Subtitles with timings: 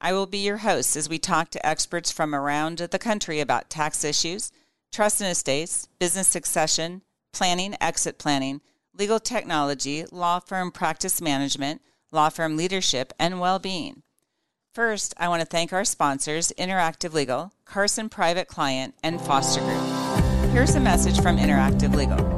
[0.00, 3.68] I will be your host as we talk to experts from around the country about
[3.68, 4.52] tax issues,
[4.92, 8.60] trust and estates, business succession, planning, exit planning,
[8.96, 11.82] legal technology, law firm practice management,
[12.12, 14.02] law firm leadership, and well being.
[14.72, 20.52] First, I want to thank our sponsors, Interactive Legal, Carson Private Client, and Foster Group.
[20.52, 22.37] Here's a message from Interactive Legal.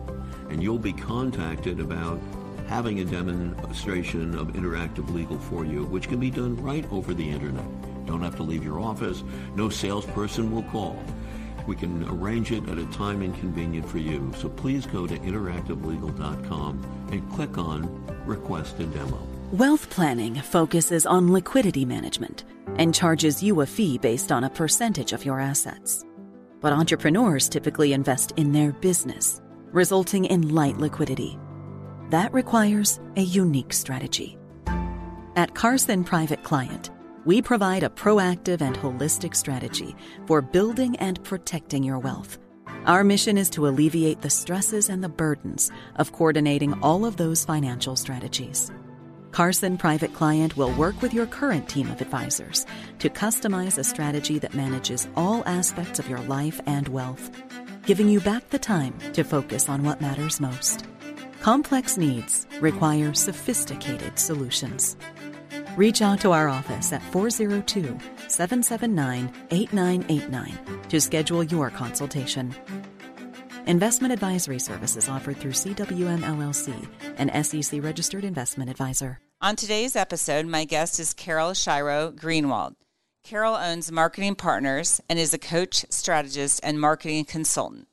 [0.51, 2.19] and you'll be contacted about
[2.67, 7.27] having a demonstration of interactive legal for you, which can be done right over the
[7.27, 7.65] internet.
[8.05, 9.23] Don't have to leave your office.
[9.55, 11.01] No salesperson will call.
[11.67, 14.31] We can arrange it at a time inconvenient for you.
[14.37, 19.25] So please go to interactivelegal.com and click on Request a Demo.
[19.51, 22.45] Wealth planning focuses on liquidity management
[22.77, 26.05] and charges you a fee based on a percentage of your assets.
[26.61, 29.40] But entrepreneurs typically invest in their business
[29.71, 31.37] resulting in light liquidity.
[32.09, 34.37] That requires a unique strategy.
[35.35, 36.89] At Carson Private Client,
[37.23, 39.95] we provide a proactive and holistic strategy
[40.27, 42.37] for building and protecting your wealth.
[42.85, 47.45] Our mission is to alleviate the stresses and the burdens of coordinating all of those
[47.45, 48.71] financial strategies.
[49.31, 52.65] Carson Private Client will work with your current team of advisors
[52.99, 57.31] to customize a strategy that manages all aspects of your life and wealth
[57.91, 60.85] giving you back the time to focus on what matters most.
[61.41, 64.95] Complex needs require sophisticated solutions.
[65.75, 70.57] Reach out to our office at 402 779 8989
[70.87, 72.55] to schedule your consultation.
[73.67, 76.73] Investment advisory services offered through CWM LLC,
[77.17, 79.19] an SEC registered investment advisor.
[79.41, 82.75] On today's episode, my guest is Carol Schiro Greenwald.
[83.23, 87.87] Carol owns Marketing Partners and is a coach, strategist, and marketing consultant.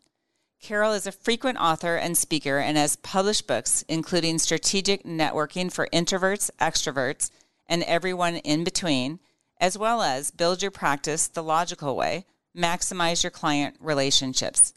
[0.61, 5.87] Carol is a frequent author and speaker and has published books including Strategic Networking for
[5.93, 7.31] Introverts, Extroverts,
[7.67, 9.21] and Everyone in Between,
[9.61, 12.25] as well as Build Your Practice the Logical Way,
[12.57, 14.73] Maximize Your Client Relationships.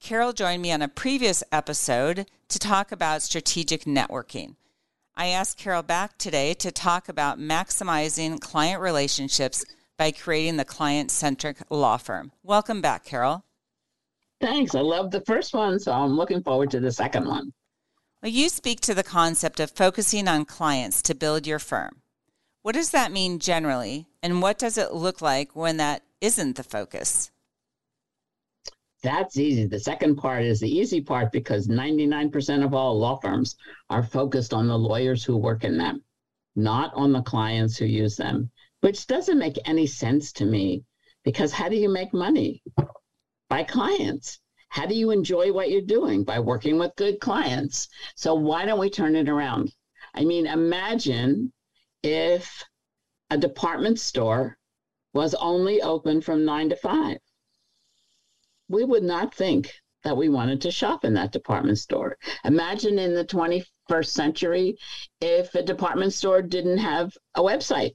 [0.00, 4.56] Carol joined me on a previous episode to talk about strategic networking.
[5.16, 9.64] I asked Carol back today to talk about maximizing client relationships
[10.02, 12.32] by creating the client centric law firm.
[12.42, 13.44] Welcome back, Carol.
[14.40, 14.74] Thanks.
[14.74, 17.52] I love the first one, so I'm looking forward to the second one.
[18.20, 22.02] Well, you speak to the concept of focusing on clients to build your firm.
[22.62, 26.64] What does that mean generally, and what does it look like when that isn't the
[26.64, 27.30] focus?
[29.04, 29.66] That's easy.
[29.66, 33.54] The second part is the easy part because 99% of all law firms
[33.88, 36.02] are focused on the lawyers who work in them,
[36.56, 38.50] not on the clients who use them
[38.82, 40.84] which doesn't make any sense to me
[41.22, 42.60] because how do you make money?
[43.48, 44.40] By clients.
[44.70, 46.24] How do you enjoy what you're doing?
[46.24, 47.88] By working with good clients.
[48.16, 49.72] So why don't we turn it around?
[50.14, 51.52] I mean, imagine
[52.02, 52.64] if
[53.30, 54.58] a department store
[55.14, 57.18] was only open from nine to five.
[58.68, 59.72] We would not think
[60.02, 62.16] that we wanted to shop in that department store.
[62.44, 64.76] Imagine in the 21st century
[65.20, 67.92] if a department store didn't have a website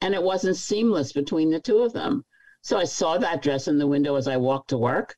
[0.00, 2.24] and it wasn't seamless between the two of them.
[2.62, 5.16] So I saw that dress in the window as I walked to work,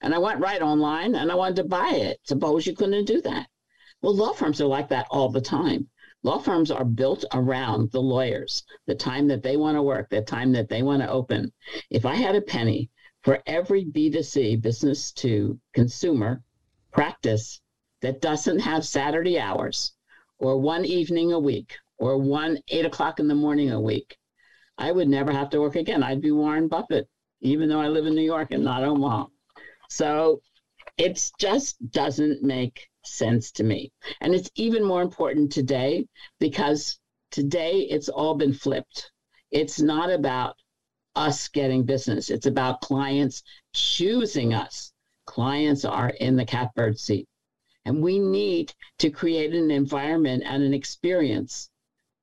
[0.00, 2.20] and I went right online and I wanted to buy it.
[2.24, 3.48] Suppose you couldn't do that.
[4.00, 5.88] Well, law firms are like that all the time.
[6.24, 10.22] Law firms are built around the lawyers, the time that they want to work, the
[10.22, 11.52] time that they want to open.
[11.90, 12.90] If I had a penny
[13.22, 16.42] for every B2C, business to consumer
[16.92, 17.60] practice
[18.02, 19.94] that doesn't have Saturday hours
[20.38, 24.16] or one evening a week or one eight o'clock in the morning a week,
[24.76, 26.02] I would never have to work again.
[26.02, 27.08] I'd be Warren Buffett,
[27.42, 29.26] even though I live in New York and not Omaha.
[29.88, 30.40] So
[30.98, 33.92] it just doesn't make sense to me.
[34.20, 36.08] And it's even more important today
[36.40, 36.98] because
[37.30, 39.12] today it's all been flipped.
[39.52, 40.56] It's not about
[41.14, 42.30] us getting business.
[42.30, 43.44] It's about clients
[43.74, 44.92] choosing us.
[45.26, 47.28] Clients are in the catbird seat.
[47.84, 51.68] And we need to create an environment and an experience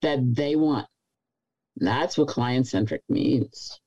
[0.02, 0.88] that they want.
[1.78, 3.80] That's what client centric means.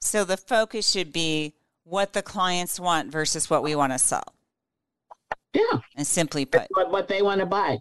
[0.00, 4.34] So the focus should be what the clients want versus what we want to sell.
[5.52, 5.80] Yeah.
[5.96, 7.78] And simply put, what, what they want to buy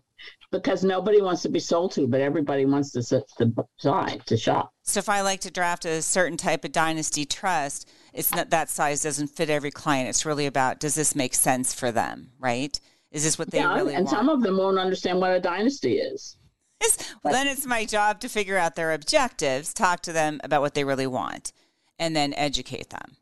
[0.51, 3.45] because nobody wants to be sold to, but everybody wants to, to
[3.83, 4.71] buy, to shop.
[4.83, 8.69] So if I like to draft a certain type of dynasty trust, it's not that
[8.69, 10.07] size doesn't fit every client.
[10.07, 12.79] It's really about does this make sense for them, right?
[13.11, 14.17] Is this what they yeah, really and want?
[14.17, 16.37] And some of them won't understand what a dynasty is.
[17.23, 20.73] well, then it's my job to figure out their objectives, talk to them about what
[20.73, 21.51] they really want,
[21.99, 23.17] and then educate them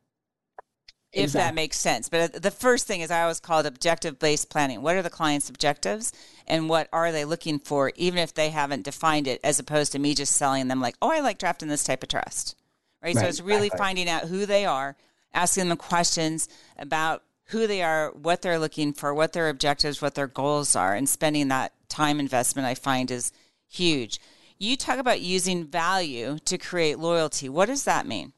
[1.11, 1.47] if exactly.
[1.47, 2.09] that makes sense.
[2.09, 4.81] But uh, the first thing is I always call it objective based planning.
[4.81, 6.13] What are the client's objectives
[6.47, 9.99] and what are they looking for, even if they haven't defined it, as opposed to
[9.99, 12.55] me just selling them like, oh, I like drafting this type of trust.
[13.03, 13.15] Right.
[13.15, 13.21] right.
[13.21, 13.85] So it's really exactly.
[13.85, 14.95] finding out who they are,
[15.33, 16.47] asking them questions
[16.77, 20.95] about who they are, what they're looking for, what their objectives, what their goals are,
[20.95, 23.33] and spending that time investment I find is
[23.71, 24.19] huge.
[24.59, 27.49] You talk about using value to create loyalty.
[27.49, 28.33] What does that mean?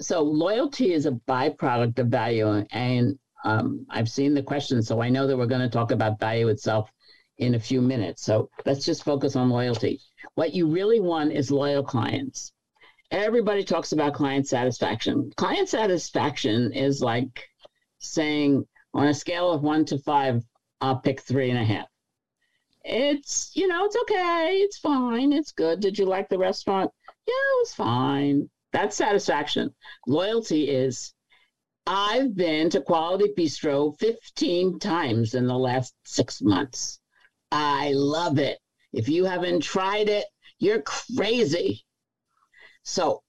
[0.00, 5.08] so loyalty is a byproduct of value and um, i've seen the question so i
[5.08, 6.90] know that we're going to talk about value itself
[7.38, 10.00] in a few minutes so let's just focus on loyalty
[10.34, 12.52] what you really want is loyal clients
[13.10, 17.48] everybody talks about client satisfaction client satisfaction is like
[17.98, 18.64] saying
[18.94, 20.42] on a scale of one to five
[20.80, 21.86] i'll pick three and a half
[22.84, 26.90] it's you know it's okay it's fine it's good did you like the restaurant
[27.26, 29.74] yeah it was fine that's satisfaction.
[30.06, 31.12] Loyalty is
[31.86, 37.00] I've been to Quality Bistro 15 times in the last six months.
[37.50, 38.58] I love it.
[38.92, 40.26] If you haven't tried it,
[40.58, 41.84] you're crazy.
[42.84, 43.22] So,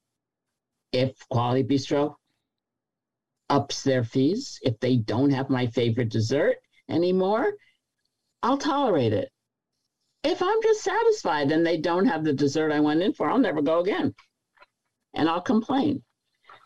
[0.92, 2.16] if Quality Bistro
[3.50, 6.58] ups their fees, if they don't have my favorite dessert
[6.88, 7.54] anymore,
[8.44, 9.32] I'll tolerate it.
[10.24, 13.40] If I'm just satisfied and they don't have the dessert I went in for, I'll
[13.40, 14.14] never go again
[15.14, 16.04] and I'll complain.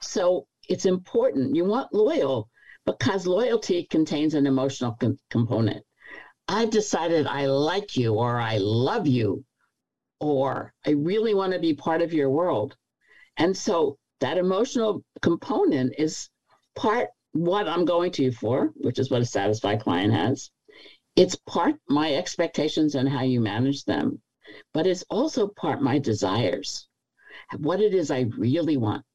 [0.01, 1.55] So it's important.
[1.55, 2.49] You want loyal
[2.85, 5.83] because loyalty contains an emotional com- component.
[6.47, 9.43] I've decided I like you or I love you
[10.19, 12.75] or I really want to be part of your world.
[13.37, 16.29] And so that emotional component is
[16.75, 20.51] part what I'm going to you for, which is what a satisfied client has.
[21.15, 24.21] It's part my expectations and how you manage them,
[24.73, 26.87] but it's also part my desires
[27.57, 29.05] what it is I really want.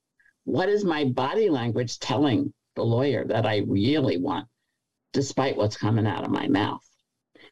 [0.44, 4.46] What is my body language telling the lawyer that I really want,
[5.12, 6.84] despite what's coming out of my mouth?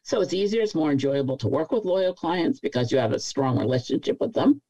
[0.03, 3.19] So it's easier, it's more enjoyable to work with loyal clients because you have a
[3.19, 4.61] strong relationship with them.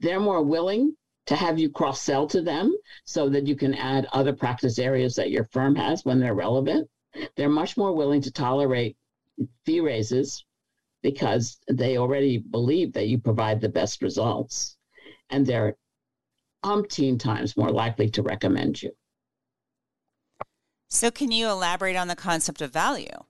[0.00, 0.96] They're more willing
[1.26, 5.14] to have you cross sell to them so that you can add other practice areas
[5.14, 6.88] that your firm has when they're relevant.
[7.36, 8.96] They're much more willing to tolerate
[9.64, 10.44] fee raises
[11.02, 14.76] because they already believe that you provide the best results
[15.30, 15.76] and they're
[16.64, 18.92] umpteen times more likely to recommend you.
[20.88, 23.24] So, can you elaborate on the concept of value?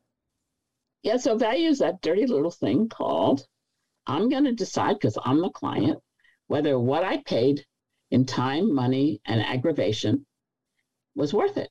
[1.03, 3.47] Yeah, so value is that dirty little thing called
[4.07, 5.99] I'm going to decide because I'm the client
[6.49, 7.65] whether what I paid
[8.11, 10.27] in time, money, and aggravation
[11.15, 11.71] was worth it.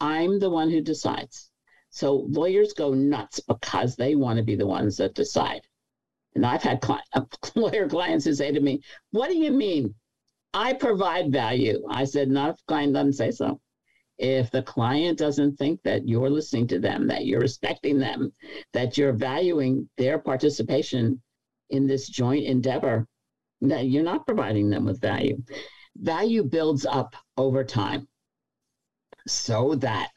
[0.00, 1.50] I'm the one who decides.
[1.94, 5.60] So lawyers go nuts because they want to be the ones that decide.
[6.34, 7.22] And I've had client, uh,
[7.54, 8.82] lawyer clients who say to me,
[9.12, 9.94] What do you mean?
[10.52, 11.86] I provide value.
[11.88, 13.60] I said, Not if the client doesn't say so.
[14.18, 18.32] If the client doesn't think that you're listening to them, that you're respecting them,
[18.72, 21.22] that you're valuing their participation
[21.70, 23.06] in this joint endeavor,
[23.60, 25.40] that you're not providing them with value.
[25.96, 28.08] Value builds up over time
[29.28, 30.10] so that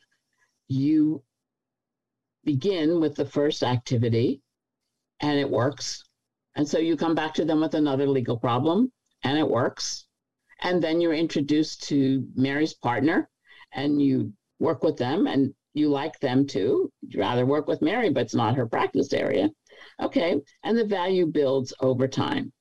[0.67, 1.23] you
[2.53, 4.41] begin with the first activity
[5.19, 6.03] and it works
[6.57, 8.91] and so you come back to them with another legal problem
[9.23, 10.07] and it works.
[10.61, 13.29] And then you're introduced to Mary's partner
[13.73, 16.91] and you work with them and you like them too.
[17.01, 19.51] You'd rather work with Mary, but it's not her practice area.
[20.01, 20.41] Okay.
[20.63, 22.51] And the value builds over time.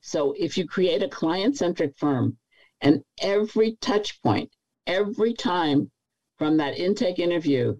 [0.00, 2.36] So if you create a client centric firm
[2.80, 4.50] and every touch point,
[4.88, 5.92] every time
[6.38, 7.76] from that intake interview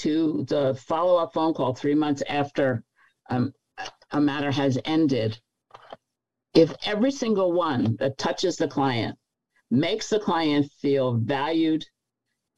[0.00, 2.82] to the follow up phone call three months after
[3.28, 3.52] um,
[4.12, 5.38] a matter has ended,
[6.54, 9.16] if every single one that touches the client
[9.70, 11.84] makes the client feel valued,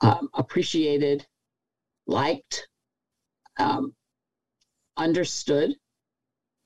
[0.00, 1.26] um, appreciated,
[2.06, 2.68] liked,
[3.58, 3.94] um,
[4.96, 5.74] understood,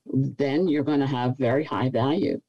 [0.05, 2.39] then you're going to have very high value.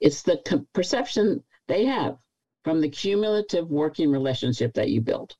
[0.00, 2.18] It's the co- perception they have
[2.62, 5.34] from the cumulative working relationship that you build.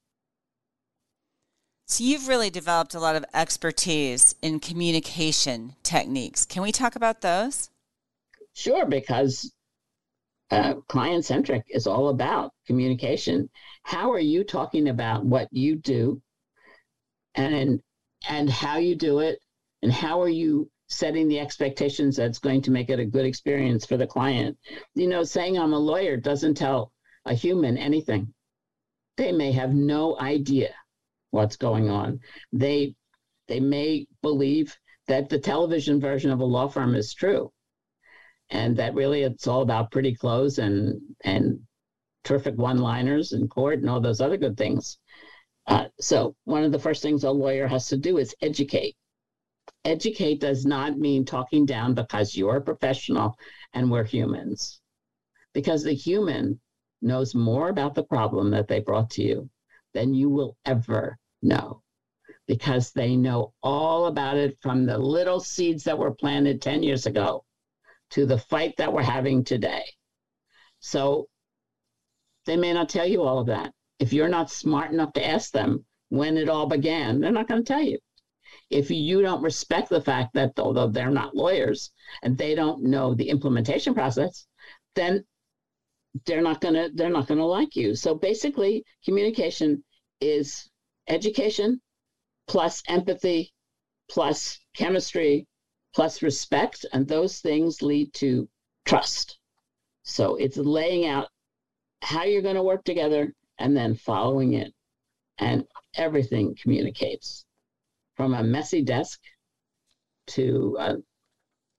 [1.90, 6.44] So you've really developed a lot of expertise in communication techniques.
[6.44, 7.70] Can we talk about those?
[8.52, 9.50] Sure, because
[10.50, 13.48] uh, client centric is all about communication.
[13.84, 16.20] How are you talking about what you do,
[17.34, 17.80] and
[18.28, 19.38] and how you do it,
[19.80, 23.86] and how are you setting the expectations that's going to make it a good experience
[23.86, 24.58] for the client?
[24.94, 26.92] You know, saying I'm a lawyer doesn't tell
[27.24, 28.34] a human anything.
[29.16, 30.74] They may have no idea
[31.30, 32.20] what's going on.
[32.52, 32.94] They
[33.46, 37.50] they may believe that the television version of a law firm is true,
[38.50, 41.60] and that really it's all about pretty clothes and and
[42.24, 44.98] terrific one-liners in court and all those other good things.
[45.66, 48.96] Uh, so one of the first things a lawyer has to do is educate.
[49.84, 53.36] Educate does not mean talking down because you're a professional
[53.72, 54.80] and we're humans,
[55.54, 56.60] because the human
[57.00, 59.50] knows more about the problem that they brought to you
[59.98, 61.82] than you will ever know
[62.46, 67.06] because they know all about it from the little seeds that were planted 10 years
[67.06, 67.44] ago
[68.10, 69.84] to the fight that we're having today.
[70.78, 71.26] So
[72.46, 73.72] they may not tell you all of that.
[73.98, 77.64] If you're not smart enough to ask them when it all began, they're not going
[77.64, 77.98] to tell you.
[78.70, 81.90] If you don't respect the fact that although they're not lawyers
[82.22, 84.46] and they don't know the implementation process,
[84.94, 85.24] then
[86.24, 87.94] they're not going to they're not to like you.
[87.94, 89.84] So basically communication
[90.20, 90.68] is
[91.08, 91.80] education
[92.46, 93.52] plus empathy
[94.10, 95.46] plus chemistry
[95.94, 98.48] plus respect and those things lead to
[98.84, 99.38] trust.
[100.02, 101.28] So it's laying out
[102.02, 104.72] how you're going to work together and then following it.
[105.38, 107.44] And everything communicates
[108.16, 109.20] from a messy desk
[110.28, 110.96] to a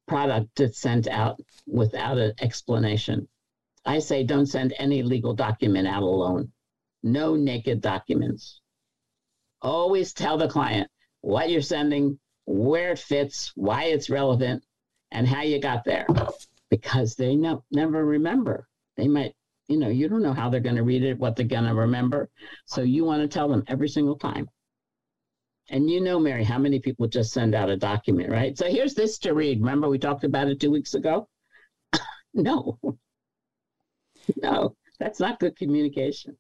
[0.08, 3.28] product that's sent out without an explanation.
[3.86, 6.52] I say don't send any legal document out alone
[7.04, 8.60] no naked documents
[9.62, 10.90] Always tell the client
[11.22, 14.64] what you're sending, where it fits, why it's relevant,
[15.12, 16.08] and how you got there,
[16.70, 18.68] because they no, never remember.
[18.96, 19.34] They might,
[19.68, 21.74] you know, you don't know how they're going to read it, what they're going to
[21.74, 22.30] remember.
[22.66, 24.50] So you want to tell them every single time.
[25.70, 28.58] And you know, Mary, how many people just send out a document, right?
[28.58, 29.60] So here's this to read.
[29.60, 31.28] Remember, we talked about it two weeks ago?
[32.34, 32.80] no.
[34.42, 36.38] No, that's not good communication.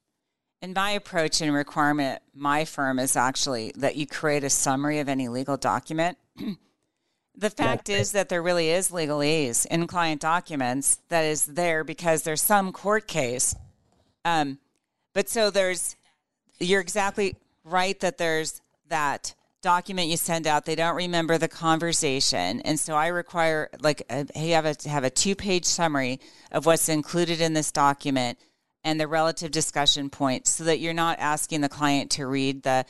[0.61, 5.07] In my approach and requirement, my firm is actually that you create a summary of
[5.07, 6.17] any legal document.
[7.35, 12.23] the fact is that there really is legalese in client documents that is there because
[12.23, 13.55] there's some court case.
[14.25, 14.59] Um,
[15.13, 15.95] but so there's,
[16.59, 20.65] you're exactly right that there's that document you send out.
[20.65, 25.03] They don't remember the conversation, and so I require like a, hey, have a have
[25.03, 26.19] a two page summary
[26.51, 28.39] of what's included in this document
[28.89, 32.83] and the relative discussion points so that you're not asking the client to read the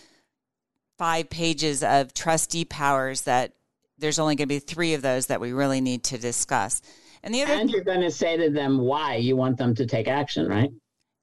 [0.97, 3.51] five pages of trustee powers that
[3.97, 6.81] there's only going to be three of those that we really need to discuss.
[7.21, 9.85] And the other And you're going to say to them why you want them to
[9.85, 10.71] take action, right?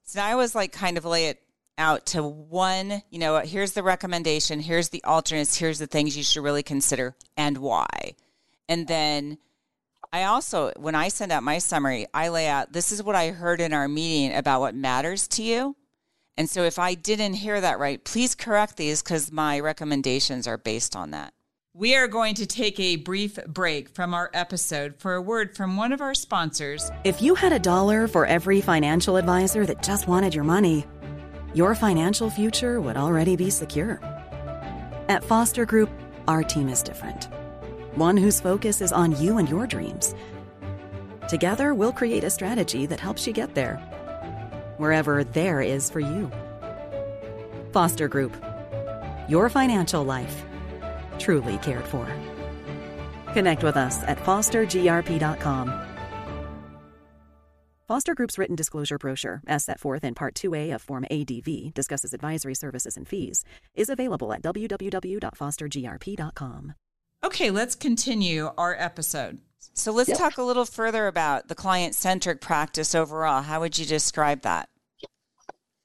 [0.04, 1.40] So I was like kind of lay it
[1.78, 6.22] out to one, you know, here's the recommendation, here's the alternates, here's the things you
[6.22, 8.14] should really consider and why.
[8.68, 9.38] And then
[10.16, 13.32] I also, when I send out my summary, I lay out this is what I
[13.32, 15.76] heard in our meeting about what matters to you.
[16.38, 20.56] And so if I didn't hear that right, please correct these because my recommendations are
[20.56, 21.34] based on that.
[21.74, 25.76] We are going to take a brief break from our episode for a word from
[25.76, 26.90] one of our sponsors.
[27.04, 30.86] If you had a dollar for every financial advisor that just wanted your money,
[31.52, 34.00] your financial future would already be secure.
[35.10, 35.90] At Foster Group,
[36.26, 37.28] our team is different
[37.96, 40.14] one whose focus is on you and your dreams.
[41.28, 43.76] Together, we'll create a strategy that helps you get there,
[44.76, 46.30] wherever there is for you.
[47.72, 48.36] Foster Group,
[49.28, 50.44] your financial life,
[51.18, 52.06] truly cared for.
[53.32, 55.86] Connect with us at fostergrp.com.
[57.88, 62.12] Foster Group's written disclosure brochure, as set forth in Part 2A of Form ADV, discusses
[62.12, 63.44] advisory services and fees,
[63.76, 66.74] is available at www.fostergrp.com.
[67.24, 69.38] Okay, let's continue our episode.
[69.74, 70.18] So let's yep.
[70.18, 73.42] talk a little further about the client centric practice overall.
[73.42, 74.68] How would you describe that?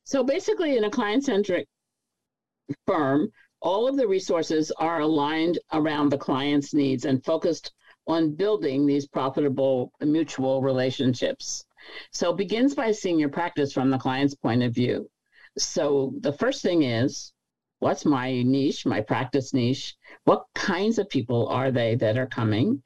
[0.06, 1.68] So basically, in a client centric
[2.86, 7.74] firm, all of the resources are aligned around the client's needs and focused
[8.08, 11.64] on building these profitable mutual relationships.
[12.12, 15.10] So it begins by seeing your practice from the client's point of view.
[15.58, 17.34] So the first thing is
[17.82, 19.96] what's my niche, my practice niche?
[20.26, 22.84] What kinds of people are they that are coming?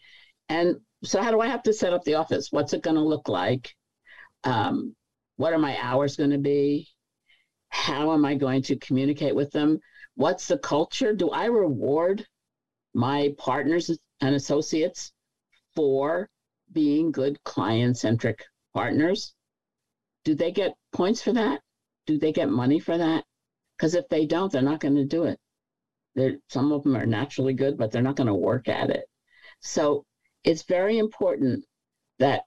[0.48, 2.48] And so how do I have to set up the office?
[2.50, 3.76] What's it going to look like?
[4.46, 4.96] Um,
[5.36, 6.88] what are my hours going to be?
[7.70, 9.80] How am I going to communicate with them?
[10.16, 11.14] What's the culture?
[11.14, 12.26] Do I reward
[12.94, 15.12] my partners and associates
[15.76, 16.30] for
[16.72, 18.42] being good client centric
[18.74, 19.34] partners?
[20.24, 21.60] Do they get points for that?
[22.08, 23.26] Do they get money for that?
[23.78, 25.40] Because if they don't, they're not going to do it.
[26.16, 29.06] They're, some of them are naturally good, but they're not going to work at it.
[29.60, 30.06] So
[30.44, 31.66] it's very important
[32.20, 32.44] that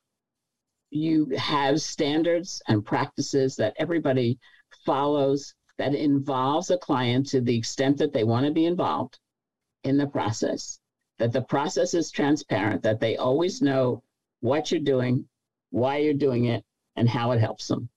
[0.91, 4.39] you have standards and practices that everybody
[4.87, 9.19] follows that involves a client to the extent that they want to be involved
[9.85, 10.81] in the process,
[11.19, 14.03] that the process is transparent, that they always know
[14.41, 15.25] what you're doing,
[15.71, 16.65] why you're doing it,
[16.97, 17.89] and how it helps them.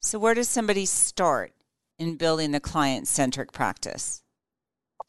[0.00, 1.52] So, where does somebody start
[2.00, 4.22] in building the client centric practice?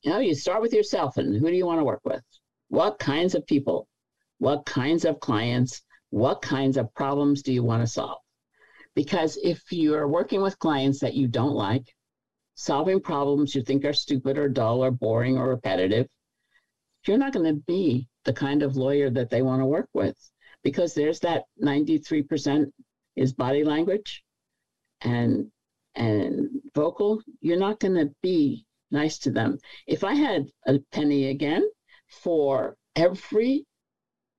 [0.04, 2.22] You know, you start with yourself and who do you want to work with?
[2.68, 3.88] What kinds of people?
[4.40, 5.82] What kinds of clients?
[6.10, 8.18] What kinds of problems do you want to solve?
[8.94, 11.86] Because if you're working with clients that you don't like,
[12.56, 16.08] solving problems you think are stupid or dull or boring or repetitive,
[17.08, 20.18] you're not going to be the kind of lawyer that they want to work with
[20.62, 22.66] because there's that 93%
[23.16, 24.24] is body language
[25.02, 25.50] and
[25.96, 29.58] and vocal you're not going to be nice to them
[29.88, 31.64] if i had a penny again
[32.08, 33.66] for every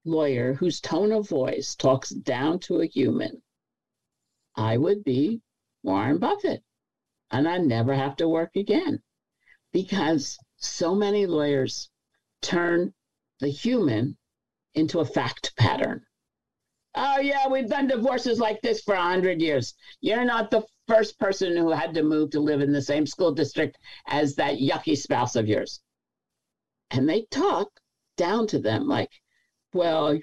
[0.04, 3.42] lawyer whose tone of voice talks down to a human
[4.54, 5.40] I would be
[5.82, 6.62] Warren Buffett
[7.30, 9.02] and I'd never have to work again
[9.72, 11.88] because so many lawyers
[12.42, 12.92] turn
[13.40, 14.18] the human
[14.74, 16.04] into a fact pattern.
[16.94, 19.74] Oh, yeah, we've done divorces like this for 100 years.
[20.02, 23.32] You're not the first person who had to move to live in the same school
[23.32, 25.80] district as that yucky spouse of yours.
[26.90, 27.70] And they talk
[28.18, 29.10] down to them like,
[29.72, 30.18] well,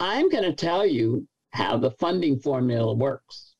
[0.00, 3.54] I'm going to tell you how the funding formula works.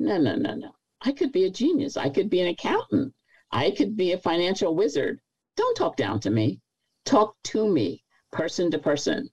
[0.00, 0.72] No, no, no, no.
[1.02, 1.96] I could be a genius.
[1.96, 3.14] I could be an accountant.
[3.52, 5.20] I could be a financial wizard.
[5.56, 6.60] Don't talk down to me.
[7.04, 9.30] Talk to me, person to person.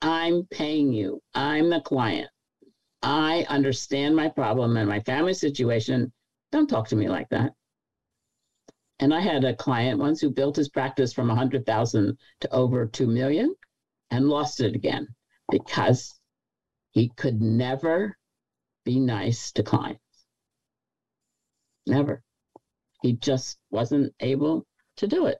[0.00, 1.20] I'm paying you.
[1.34, 2.30] I'm the client.
[3.02, 6.12] I understand my problem and my family situation.
[6.52, 7.52] Don't talk to me like that.
[8.98, 13.06] And I had a client once who built his practice from 100,000 to over 2
[13.06, 13.54] million
[14.10, 15.08] and lost it again
[15.50, 16.20] because
[16.90, 18.16] he could never
[18.84, 20.00] be nice to clients.
[21.86, 22.22] Never.
[23.02, 25.38] He just wasn't able to do it.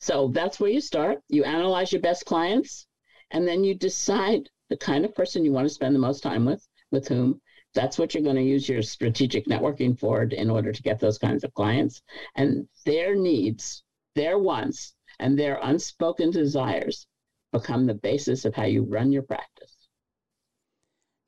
[0.00, 1.20] So that's where you start.
[1.28, 2.86] You analyze your best clients,
[3.30, 6.44] and then you decide the kind of person you want to spend the most time
[6.44, 7.40] with, with whom.
[7.74, 11.18] That's what you're going to use your strategic networking for in order to get those
[11.18, 12.02] kinds of clients.
[12.34, 13.84] And their needs,
[14.16, 17.06] their wants, and their unspoken desires
[17.52, 19.76] become the basis of how you run your practice.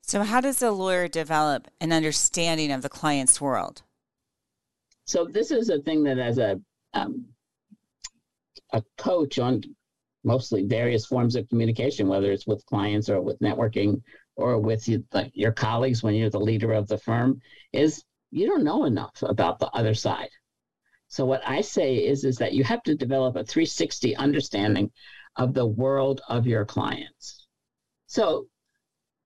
[0.01, 3.83] So, how does a lawyer develop an understanding of the client's world?
[5.05, 6.59] So, this is a thing that, as a
[6.93, 7.25] um,
[8.73, 9.63] a coach on
[10.23, 14.01] mostly various forms of communication, whether it's with clients or with networking
[14.35, 17.39] or with you, like your colleagues when you're the leader of the firm,
[17.71, 20.29] is you don't know enough about the other side.
[21.07, 24.91] So, what I say is, is that you have to develop a 360 understanding
[25.35, 27.45] of the world of your clients.
[28.07, 28.47] So,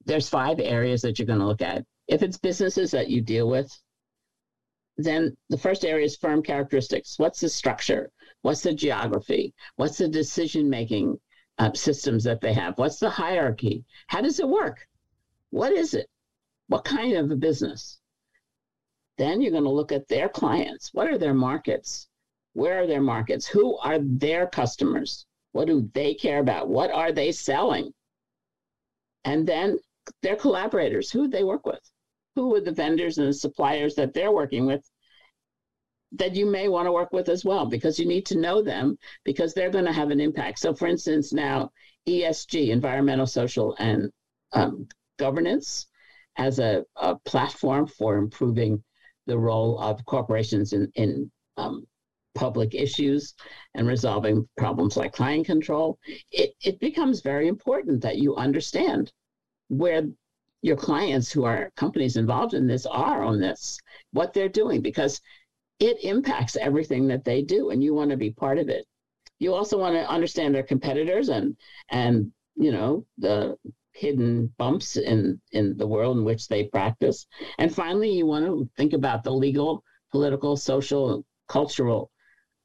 [0.06, 1.86] there's five areas that you're going to look at.
[2.08, 3.72] If it's businesses that you deal with,
[4.98, 7.17] then the first area is firm characteristics.
[7.17, 8.12] What's the structure?
[8.41, 9.54] What's the geography?
[9.76, 11.20] What's the decision making
[11.58, 12.78] uh, systems that they have?
[12.78, 13.86] What's the hierarchy?
[14.08, 14.88] How does it work?
[15.51, 16.07] What is it?
[16.67, 17.99] What kind of a business?
[19.17, 20.93] Then you're going to look at their clients.
[20.93, 22.07] What are their markets?
[22.53, 23.47] Where are their markets?
[23.47, 25.25] Who are their customers?
[25.53, 26.69] What do they care about?
[26.69, 27.93] What are they selling?
[29.25, 29.79] And then
[30.21, 31.81] their collaborators, who they work with,
[32.36, 34.88] who are the vendors and the suppliers that they're working with
[36.13, 38.97] that you may want to work with as well because you need to know them
[39.25, 40.60] because they're going to have an impact.
[40.60, 41.71] So, for instance, now
[42.07, 44.10] ESG, environmental, social, and
[44.53, 45.88] um, governance,
[46.38, 48.84] as a, a, platform for improving
[49.25, 51.86] the role of corporations in, in um,
[52.36, 53.34] public issues
[53.73, 55.97] and resolving problems like client control,
[56.32, 59.12] it, it becomes very important that you understand
[59.69, 60.03] where
[60.62, 63.80] your clients who are companies involved in this are on this,
[64.12, 65.21] what they're doing, because
[65.80, 68.86] it impacts everything that they do and you want to be part of it.
[69.39, 71.56] You also want to understand their competitors and
[71.89, 73.56] and you know the
[73.97, 77.25] hidden bumps in in the world in which they practice.
[77.57, 82.12] And finally, you want to think about the legal, political, social, cultural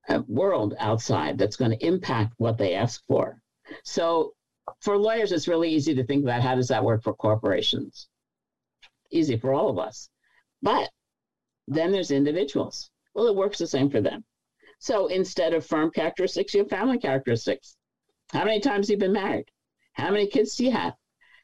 [0.09, 3.41] uh, world outside that's going to impact what they ask for.
[3.85, 4.35] So
[4.81, 8.09] for lawyers, it's really easy to think about how does that work for corporations?
[9.11, 10.09] Easy for all of us.
[10.61, 10.91] But
[11.67, 12.91] then there's individuals.
[13.15, 14.25] Well, it works the same for them.
[14.79, 17.77] So instead of firm characteristics, you have family characteristics.
[18.33, 19.47] How many times have you been married?
[19.93, 20.95] How many kids do you have?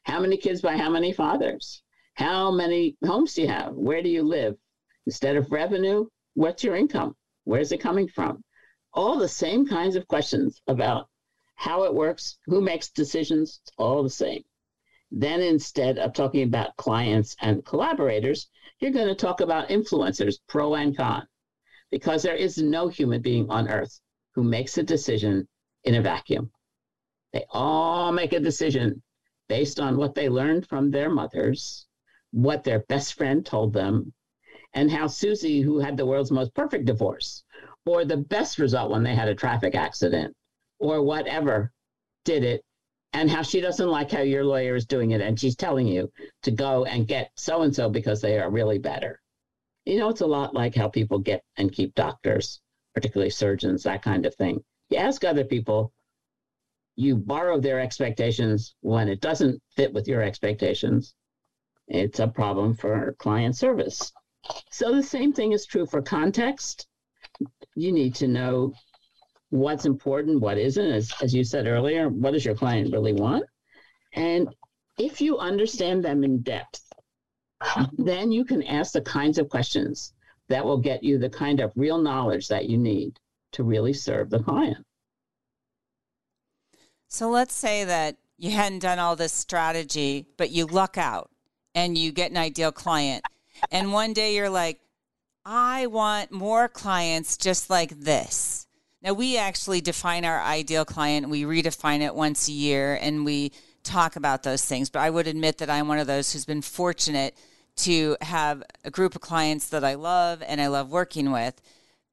[0.03, 1.83] How many kids by how many fathers?
[2.13, 3.73] How many homes do you have?
[3.73, 4.57] Where do you live?
[5.05, 7.15] Instead of revenue, what's your income?
[7.43, 8.43] Where's it coming from?
[8.93, 11.07] All the same kinds of questions about
[11.55, 14.43] how it works, who makes decisions, all the same.
[15.11, 18.47] Then instead of talking about clients and collaborators,
[18.79, 21.27] you're going to talk about influencers, pro and con,
[21.91, 23.99] because there is no human being on earth
[24.35, 25.47] who makes a decision
[25.83, 26.51] in a vacuum.
[27.33, 29.01] They all make a decision
[29.49, 31.87] based on what they learned from their mothers
[32.31, 34.13] what their best friend told them,
[34.73, 37.43] and how Susie, who had the world's most perfect divorce,
[37.85, 40.35] or the best result when they had a traffic accident,
[40.79, 41.71] or whatever,
[42.25, 42.63] did it,
[43.13, 46.11] and how she doesn't like how your lawyer is doing it, and she's telling you
[46.43, 49.19] to go and get so and so because they are really better.
[49.85, 52.61] You know, it's a lot like how people get and keep doctors,
[52.93, 54.63] particularly surgeons, that kind of thing.
[54.89, 55.91] You ask other people,
[56.99, 61.15] you borrow their expectations when it doesn't fit with your expectations,
[61.87, 64.11] it's a problem for client service.
[64.69, 66.87] So the same thing is true for context.
[67.75, 68.73] You need to know
[69.49, 70.91] what's important, what isn't.
[70.91, 73.45] As, as you said earlier, what does your client really want?
[74.11, 74.49] And
[74.97, 76.83] if you understand them in depth,
[77.97, 80.13] then you can ask the kinds of questions
[80.49, 83.17] that will get you the kind of real knowledge that you need
[83.53, 84.85] to really serve the client.
[87.09, 91.31] So let's say that you hadn't done all this strategy, but you luck out
[91.73, 93.23] and you get an ideal client.
[93.71, 94.79] And one day you're like,
[95.43, 98.67] I want more clients just like this.
[99.01, 103.53] Now, we actually define our ideal client, we redefine it once a year, and we
[103.81, 104.89] talk about those things.
[104.89, 107.35] But I would admit that I'm one of those who's been fortunate
[107.77, 111.59] to have a group of clients that I love and I love working with.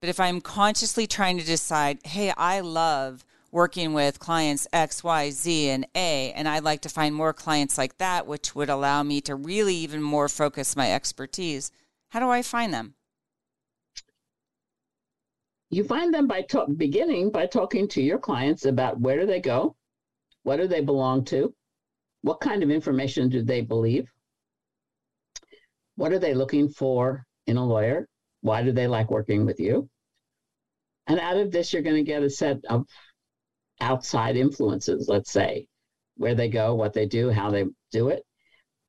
[0.01, 5.31] But if I'm consciously trying to decide, hey, I love working with clients X, Y,
[5.31, 9.03] Z, and A, and I'd like to find more clients like that, which would allow
[9.03, 11.71] me to really even more focus my expertise.
[12.09, 12.95] How do I find them?
[15.71, 19.75] You find them by beginning by talking to your clients about where do they go,
[20.45, 21.53] what do they belong to,
[22.23, 24.09] what kind of information do they believe,
[25.97, 28.09] what are they looking for in a lawyer,
[28.43, 29.89] why do they like working with you,
[31.07, 32.87] and out of this, you're going to get a set of
[33.81, 35.67] outside influences, let's say,
[36.17, 38.25] where they go, what they do, how they do it.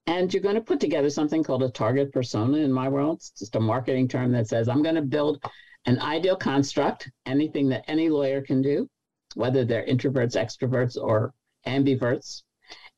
[0.06, 3.18] And you're going to put together something called a target persona in my world.
[3.18, 5.44] It's just a marketing term that says, I'm going to build
[5.86, 8.90] an ideal construct, anything that any lawyer can do,
[9.36, 11.34] whether they're introverts, extroverts, or
[11.66, 12.44] ambiverts.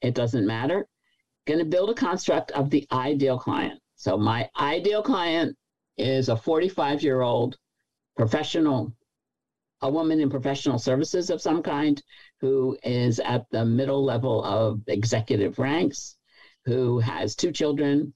[0.01, 0.87] It doesn't matter.
[1.47, 3.79] Going to build a construct of the ideal client.
[3.95, 5.57] So my ideal client
[5.97, 7.57] is a 45 year old
[8.15, 8.93] professional
[9.81, 12.01] a woman in professional services of some kind
[12.41, 16.17] who is at the middle level of executive ranks,
[16.65, 18.13] who has two children,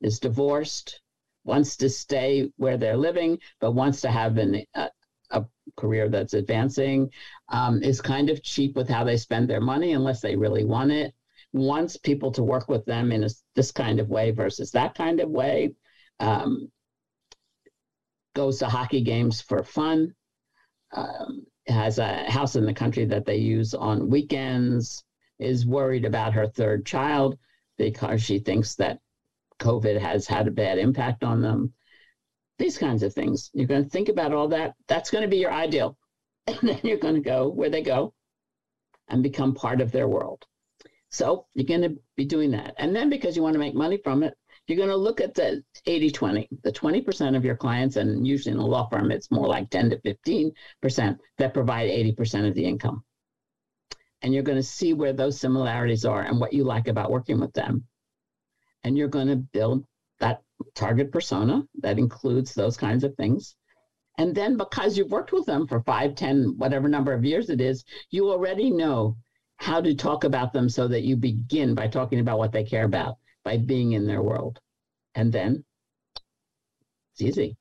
[0.00, 1.00] is divorced,
[1.44, 4.90] wants to stay where they're living, but wants to have an, a,
[5.30, 5.44] a
[5.76, 7.10] career that's advancing,
[7.48, 10.90] um, is kind of cheap with how they spend their money unless they really want
[10.90, 11.14] it,
[11.52, 15.20] wants people to work with them in a, this kind of way versus that kind
[15.20, 15.72] of way,
[16.20, 16.70] um,
[18.34, 20.14] goes to hockey games for fun
[20.96, 25.04] um, has a house in the country that they use on weekends,
[25.38, 27.38] is worried about her third child
[27.76, 29.00] because she thinks that
[29.60, 31.72] COVID has had a bad impact on them.
[32.58, 33.50] These kinds of things.
[33.52, 34.74] You're going to think about all that.
[34.88, 35.96] That's going to be your ideal.
[36.48, 38.14] And then you're going to go where they go
[39.08, 40.44] and become part of their world.
[41.10, 42.74] So you're going to be doing that.
[42.78, 44.34] And then because you want to make money from it,
[44.66, 48.52] you're going to look at the 80 20, the 20% of your clients, and usually
[48.52, 52.64] in a law firm, it's more like 10 to 15% that provide 80% of the
[52.64, 53.04] income.
[54.22, 57.38] And you're going to see where those similarities are and what you like about working
[57.38, 57.84] with them.
[58.82, 59.84] And you're going to build
[60.18, 60.42] that
[60.74, 63.54] target persona that includes those kinds of things.
[64.18, 67.60] And then because you've worked with them for five, ten, whatever number of years it
[67.60, 69.16] is, you already know
[69.58, 72.84] how to talk about them so that you begin by talking about what they care
[72.84, 74.58] about by being in their world.
[75.14, 75.64] And then
[77.12, 77.56] it's easy.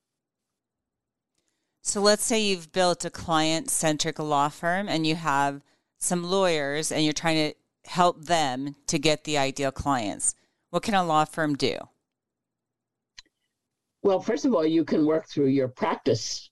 [1.83, 5.61] So let's say you've built a client centric law firm and you have
[5.99, 7.55] some lawyers and you're trying to
[7.87, 10.33] help them to get the ideal clients.
[10.71, 11.77] What can a law firm do?
[14.01, 16.49] Well, first of all, you can work through your practice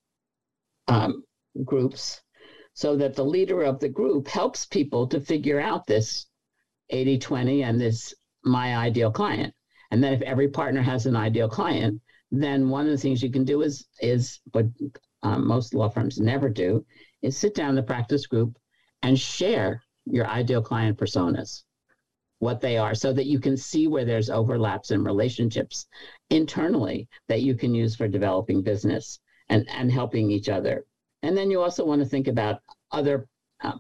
[0.88, 1.24] um,
[1.66, 2.22] groups
[2.76, 6.28] so that the leader of the group helps people to figure out this
[6.92, 9.54] 80 20 and this my ideal client.
[9.92, 12.02] And then if every partner has an ideal client,
[12.32, 14.66] then one of the things you can do is is what
[15.22, 16.86] um, most law firms never do
[17.22, 18.58] is sit down the practice group
[19.04, 21.64] and share your ideal client personas
[22.44, 25.88] what they are so that you can see where there's overlaps in relationships
[26.30, 30.84] internally that you can use for developing business and, and helping each other.
[31.22, 32.60] And then you also want to think about
[32.92, 33.28] other
[33.62, 33.80] um,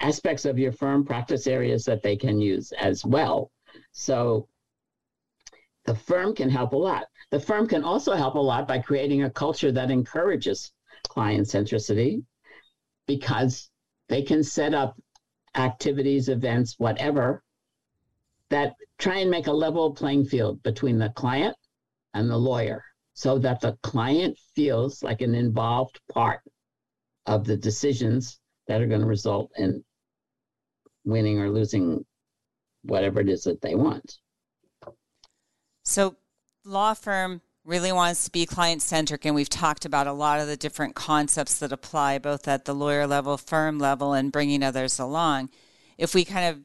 [0.00, 3.50] aspects of your firm practice areas that they can use as well.
[3.92, 4.48] So
[5.84, 7.06] the firm can help a lot.
[7.30, 10.72] The firm can also help a lot by creating a culture that encourages
[11.08, 12.24] client centricity
[13.06, 13.70] because
[14.08, 14.96] they can set up
[15.54, 17.42] activities, events, whatever,
[18.50, 21.56] that try and make a level playing field between the client
[22.14, 22.84] and the lawyer
[23.14, 26.40] so that the client feels like an involved part
[27.26, 29.82] of the decisions that are going to result in
[31.04, 32.04] winning or losing
[32.86, 34.18] whatever it is that they want.
[35.84, 36.16] So,
[36.64, 40.46] law firm really wants to be client centric, and we've talked about a lot of
[40.46, 44.98] the different concepts that apply both at the lawyer level, firm level, and bringing others
[44.98, 45.50] along.
[45.98, 46.62] If we kind of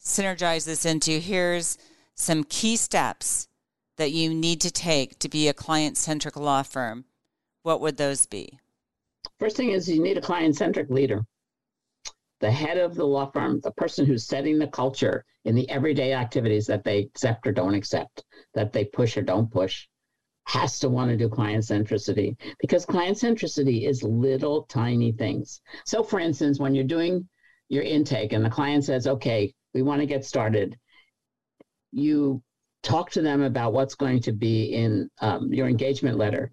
[0.00, 1.78] synergize this into here's
[2.14, 3.48] some key steps
[3.96, 7.04] that you need to take to be a client centric law firm,
[7.62, 8.58] what would those be?
[9.38, 11.26] First thing is you need a client centric leader.
[12.40, 16.12] The head of the law firm, the person who's setting the culture in the everyday
[16.12, 19.86] activities that they accept or don't accept, that they push or don't push,
[20.44, 25.60] has to want to do client centricity because client centricity is little tiny things.
[25.84, 27.28] So, for instance, when you're doing
[27.68, 30.78] your intake and the client says, okay, we want to get started,
[31.90, 32.42] you
[32.82, 36.52] talk to them about what's going to be in um, your engagement letter.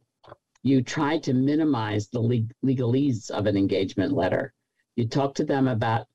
[0.64, 4.54] You try to minimize the legalese of an engagement letter.
[4.96, 6.08] You talk to them about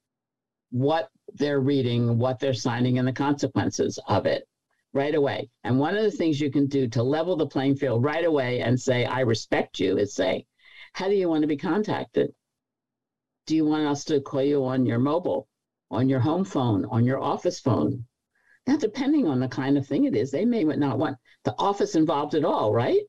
[0.70, 4.46] what they're reading, what they're signing, and the consequences of it
[4.92, 5.50] right away.
[5.64, 8.60] And one of the things you can do to level the playing field right away
[8.60, 10.46] and say, I respect you, is say,
[10.92, 12.32] How do you want to be contacted?
[13.46, 15.48] Do you want us to call you on your mobile,
[15.90, 18.06] on your home phone, on your office phone?
[18.66, 21.94] Now, depending on the kind of thing it is, they may not want the office
[21.94, 23.02] involved at all, right?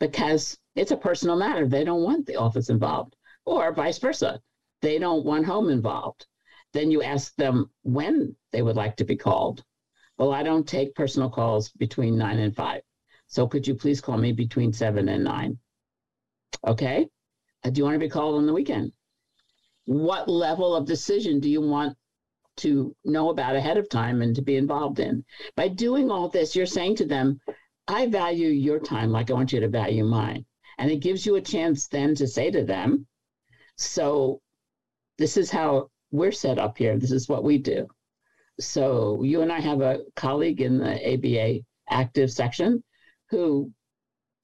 [0.00, 1.68] Because it's a personal matter.
[1.68, 4.40] They don't want the office involved, or vice versa.
[4.82, 6.26] They don't want home involved.
[6.72, 9.64] Then you ask them when they would like to be called.
[10.18, 12.82] Well, I don't take personal calls between nine and five.
[13.28, 15.58] So could you please call me between seven and nine?
[16.66, 17.08] Okay.
[17.64, 18.92] Uh, do you want to be called on the weekend?
[19.86, 21.96] What level of decision do you want
[22.56, 25.24] to know about ahead of time and to be involved in.
[25.56, 27.40] By doing all this, you're saying to them,
[27.88, 30.44] I value your time like I want you to value mine.
[30.78, 33.06] And it gives you a chance then to say to them,
[33.76, 34.40] So
[35.18, 36.98] this is how we're set up here.
[36.98, 37.86] This is what we do.
[38.60, 42.82] So you and I have a colleague in the ABA active section
[43.30, 43.70] who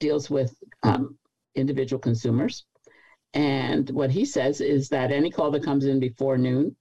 [0.01, 1.19] deals with um,
[1.55, 2.65] individual consumers.
[3.35, 6.75] And what he says is that any call that comes in before noon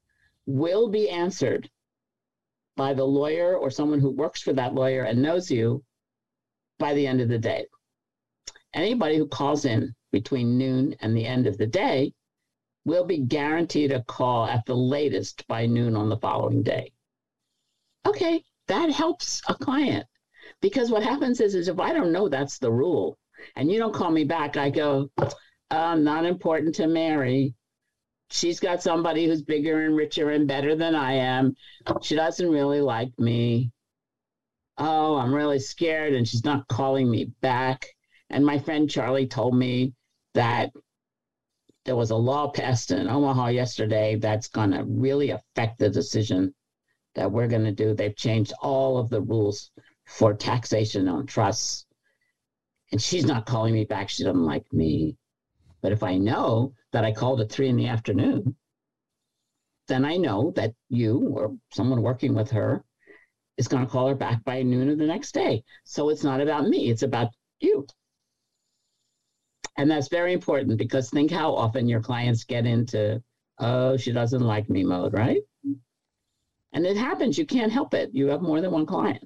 [0.45, 1.69] will be answered
[2.78, 5.84] by the lawyer or someone who works for that lawyer and knows you
[6.80, 7.65] by the end of the day.
[8.73, 12.13] Anybody who calls in between noon and the end of the day
[12.88, 16.91] will be guaranteed a call at the latest by noon on the following day.
[18.08, 20.08] Okay, that helps a client
[20.62, 23.19] because what happens is, is if I don't know that's the rule
[23.56, 25.12] and you don't call me back, I go,
[25.69, 27.54] uh, not important to Mary
[28.30, 31.56] she's got somebody who's bigger and richer and better than I am.
[32.02, 33.71] She doesn't really like me.
[34.78, 37.88] Oh, I'm really scared, and she's not calling me back.
[38.30, 39.93] And my friend Charlie told me
[40.34, 40.71] that
[41.88, 46.54] there was a law passed in Omaha yesterday that's going to really affect the decision
[47.15, 47.93] that we're going to do.
[47.93, 49.71] They've changed all of the rules
[50.06, 51.86] for taxation on trusts.
[52.91, 54.10] And she's not calling me back.
[54.10, 55.15] She doesn't like me.
[55.82, 58.58] But if I know that I called at three in the afternoon,
[59.88, 62.84] then I know that you or someone working with her
[63.56, 65.63] is going to call her back by noon of the next day.
[65.86, 67.30] So it's not about me, it's about
[67.62, 67.88] you.
[69.77, 73.21] And that's very important because think how often your clients get into,
[73.59, 75.41] oh, she doesn't like me mode, right?
[76.73, 77.37] And it happens.
[77.37, 78.09] You can't help it.
[78.13, 79.23] You have more than one client.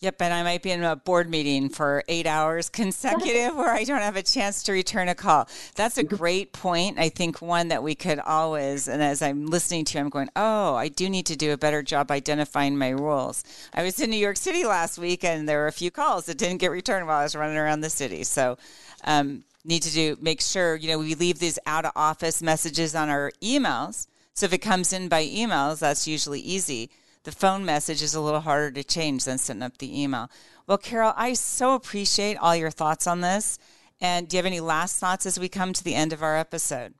[0.00, 3.84] Yep, and I might be in a board meeting for eight hours consecutive where I
[3.84, 5.48] don't have a chance to return a call.
[5.76, 6.98] That's a great point.
[6.98, 10.28] I think one that we could always, and as I'm listening to you, I'm going,
[10.36, 13.44] oh, I do need to do a better job identifying my rules.
[13.72, 16.36] I was in New York City last week and there were a few calls that
[16.38, 18.24] didn't get returned while I was running around the city.
[18.24, 18.58] So,
[19.04, 22.94] um, need to do make sure, you know, we leave these out of office messages
[22.94, 26.90] on our emails So if it comes in by emails, that's usually easy.
[27.24, 30.30] The phone message is a little harder to change than setting up the email.
[30.66, 33.58] Well, Carol, I so appreciate all your thoughts on this.
[34.00, 36.36] And do you have any last thoughts as we come to the end of our
[36.36, 36.94] episode?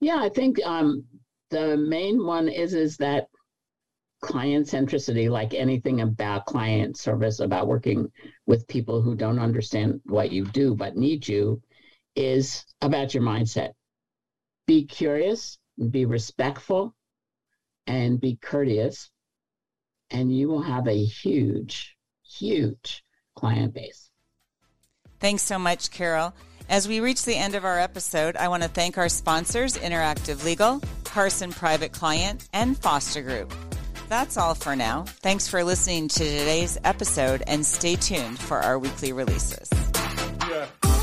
[0.00, 1.04] Yeah, I think um,
[1.50, 3.26] the main one is is that
[4.20, 8.10] client centricity, like anything about client service, about working
[8.46, 11.60] with people who don't understand what you do but need you,
[12.14, 13.70] is about your mindset.
[14.66, 15.58] Be curious,
[15.90, 16.94] be respectful,
[17.86, 19.10] and be courteous,
[20.14, 24.10] and you will have a huge, huge client base.
[25.18, 26.34] Thanks so much, Carol.
[26.68, 30.44] As we reach the end of our episode, I want to thank our sponsors, Interactive
[30.44, 33.52] Legal, Carson Private Client, and Foster Group.
[34.08, 35.02] That's all for now.
[35.02, 39.68] Thanks for listening to today's episode and stay tuned for our weekly releases.
[40.48, 40.93] Yeah.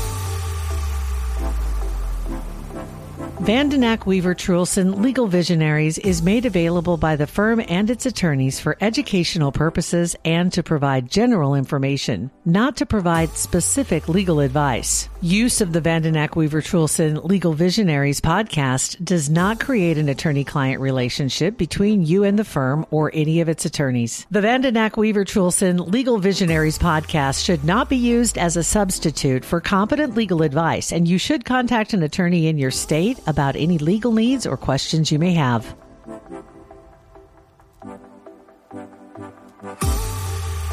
[3.42, 8.78] Vandenack Weaver Truhlsen Legal Visionaries is made available by the firm and its attorneys for
[8.80, 15.08] educational purposes and to provide general information, not to provide specific legal advice.
[15.24, 20.80] Use of the Vandenack Weaver Truhlsen Legal Visionaries podcast does not create an attorney client
[20.80, 24.26] relationship between you and the firm or any of its attorneys.
[24.32, 29.60] The Vandenack Weaver Truhlsen Legal Visionaries podcast should not be used as a substitute for
[29.60, 34.10] competent legal advice, and you should contact an attorney in your state about any legal
[34.10, 35.72] needs or questions you may have.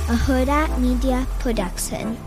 [0.10, 2.18] A Hurrdat Media Production.